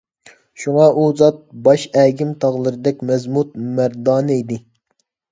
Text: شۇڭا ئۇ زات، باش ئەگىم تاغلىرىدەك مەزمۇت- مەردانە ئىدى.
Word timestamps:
شۇڭا 0.61 0.85
ئۇ 0.99 1.01
زات، 1.17 1.35
باش 1.67 1.83
ئەگىم 2.03 2.31
تاغلىرىدەك 2.45 3.03
مەزمۇت- 3.09 3.53
مەردانە 3.81 4.39
ئىدى. 4.41 4.59